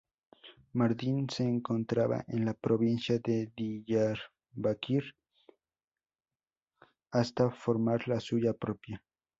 [0.73, 5.13] Mardin se encontraba en la provincia de Diyarbakır
[7.11, 8.97] hasta formar la suya propia.